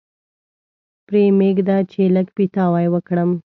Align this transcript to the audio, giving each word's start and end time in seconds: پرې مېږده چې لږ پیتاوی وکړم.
پرې 1.07 1.23
مېږده 1.39 1.77
چې 1.91 2.01
لږ 2.15 2.27
پیتاوی 2.37 2.87
وکړم. 2.91 3.29